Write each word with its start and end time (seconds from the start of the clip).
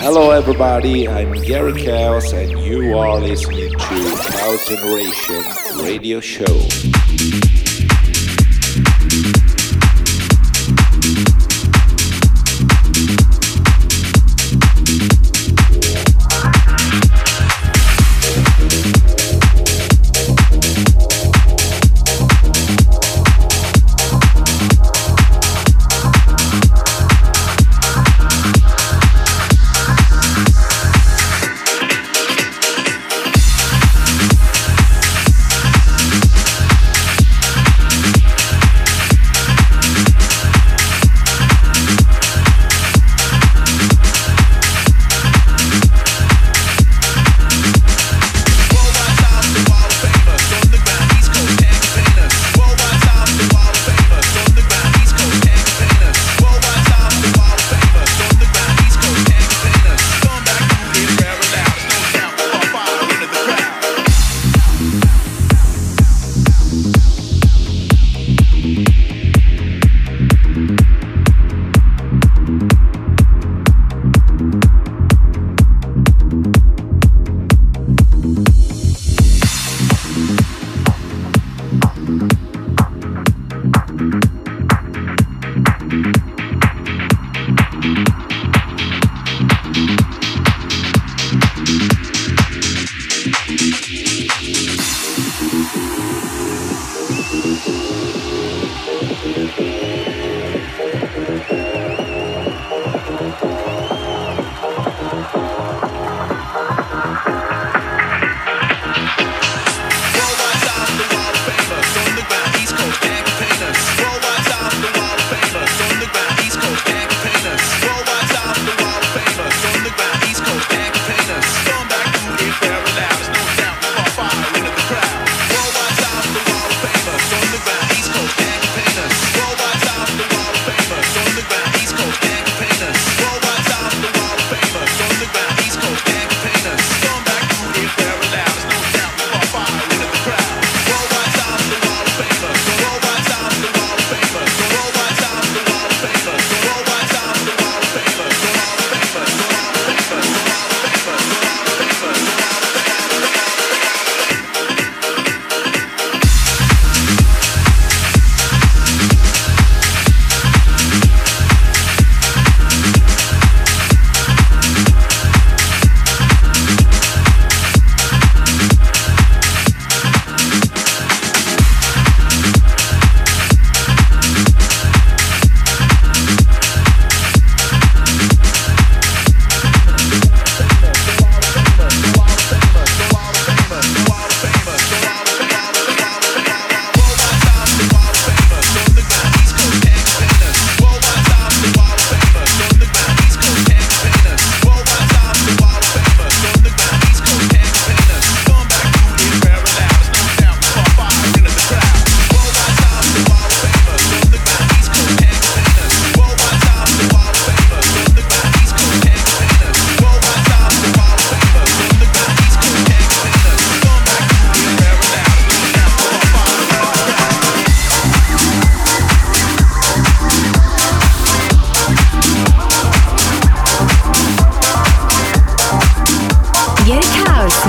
Hello, 0.00 0.30
everybody. 0.30 1.08
I'm 1.08 1.32
Gary 1.32 1.84
Caos, 1.84 2.32
and 2.32 2.56
you 2.60 2.96
are 2.96 3.18
listening 3.18 3.72
to 3.72 3.76
Caos 3.76 4.68
Generation 4.68 5.42
Radio 5.82 6.20
Show. 6.20 7.67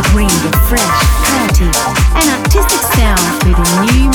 to 0.01 0.11
bring 0.11 0.27
a 0.27 0.51
fresh, 0.67 0.81
hearty, 1.27 1.67
and 2.15 2.29
artistic 2.39 2.81
sound 2.95 3.19
to 3.41 3.49
the 3.49 3.67
new 3.91 4.08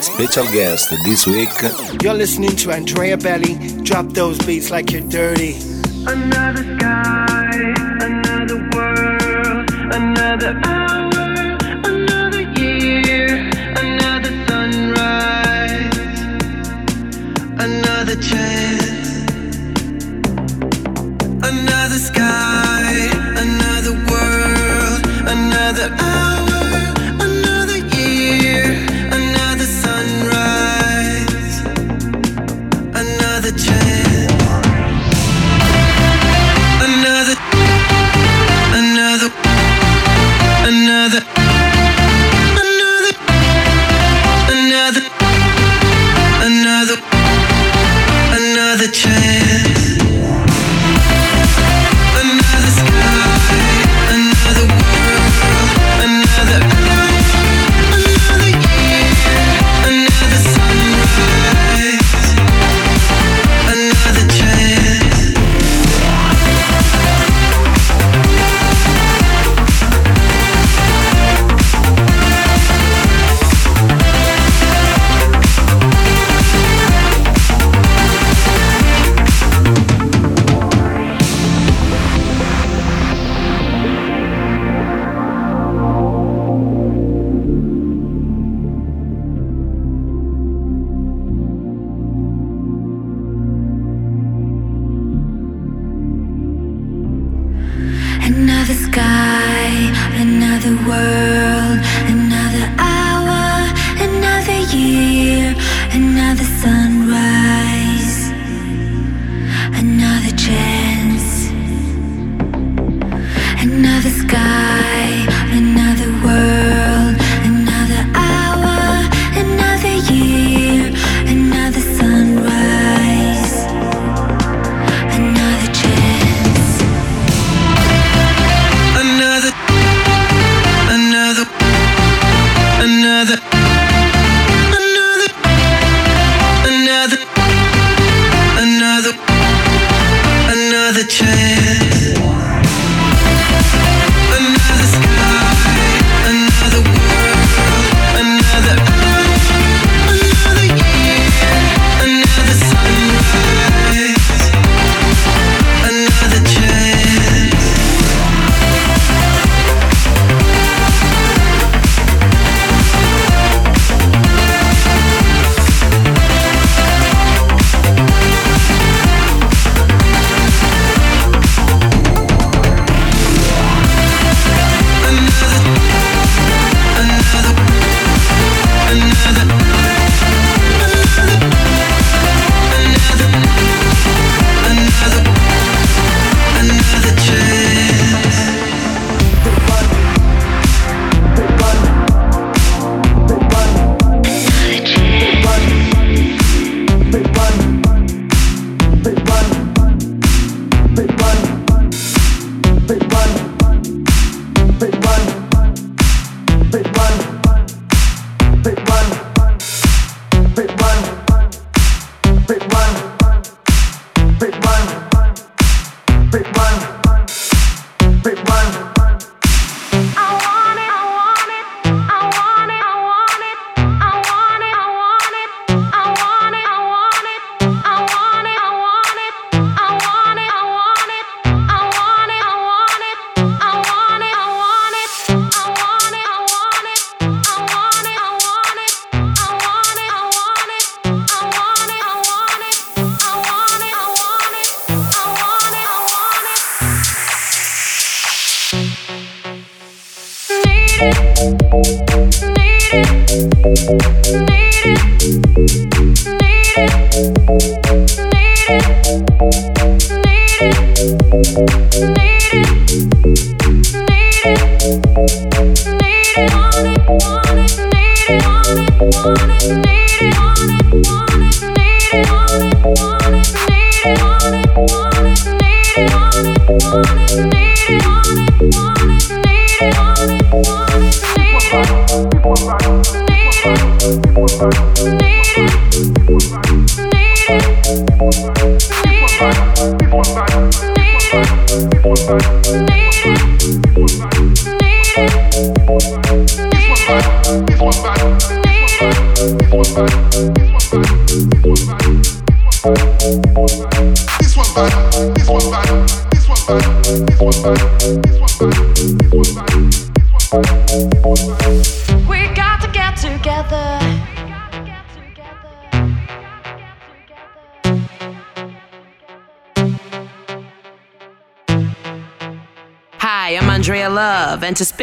special 0.00 0.44
guest 0.52 0.90
this 1.04 1.26
week. 1.26 1.48
You're 2.02 2.14
listening 2.14 2.56
to 2.56 2.72
Andrea 2.72 3.16
Belli. 3.16 3.54
Drop 3.82 4.06
those 4.06 4.38
beats 4.38 4.70
like 4.70 4.90
you're 4.90 5.08
dirty. 5.08 5.54
Another 6.06 6.64
sky, 6.78 7.74
another 8.00 8.58
world, 8.74 9.70
another 9.94 10.60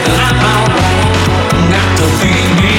I'm 0.06 0.38
alright, 0.52 1.70
not 1.70 1.88
to 1.98 2.06
be 2.20 2.62
me. 2.62 2.71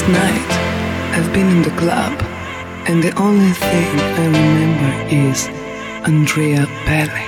Last 0.00 0.12
night, 0.12 0.50
I've 1.14 1.30
been 1.34 1.48
in 1.48 1.60
the 1.60 1.76
club, 1.76 2.18
and 2.88 3.02
the 3.02 3.14
only 3.20 3.52
thing 3.52 4.00
I 4.00 4.24
remember 4.24 4.92
is 5.14 5.46
Andrea 6.08 6.66
Belli. 6.86 7.26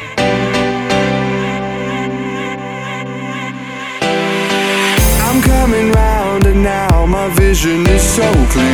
I'm 5.21 5.43
coming 5.43 5.93
round, 5.93 6.47
and 6.47 6.63
now 6.63 7.05
my 7.05 7.29
vision 7.35 7.87
is 7.89 8.03
so 8.03 8.33
clear. 8.53 8.73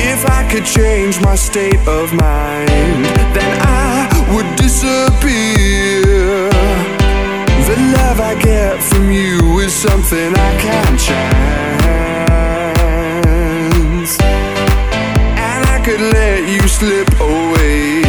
If 0.00 0.28
I 0.28 0.48
could 0.50 0.64
change 0.64 1.20
my 1.20 1.36
state 1.36 1.86
of 1.86 2.12
mind, 2.12 3.04
then 3.36 3.60
I 3.62 4.08
would 4.34 4.56
disappear. 4.56 5.65
The 7.76 7.82
love 7.92 8.20
I 8.20 8.34
get 8.40 8.82
from 8.82 9.10
you 9.12 9.60
is 9.60 9.74
something 9.74 10.34
I 10.34 10.56
can't 10.58 10.98
chance. 10.98 11.36
And 15.36 15.66
I 15.66 15.78
could 15.84 16.00
let 16.00 16.48
you 16.48 16.66
slip 16.68 17.12
away 17.20 18.00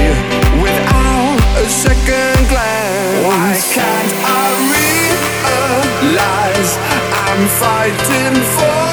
without 0.63 1.39
a 1.57 1.67
second 1.67 2.47
glance. 2.47 3.27
Why 3.27 3.59
can't 3.75 4.13
I 4.23 4.47
realize 5.91 6.71
I'm 7.11 7.47
fighting 7.59 8.35
for? 8.55 8.86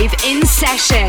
live 0.00 0.14
in 0.24 0.46
session. 0.46 1.07